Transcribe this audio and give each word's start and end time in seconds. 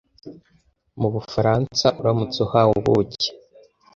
Mubufaransa 0.99 1.87
uramutse 1.99 2.37
uhawe 2.45 2.71
ubuki 2.81 3.27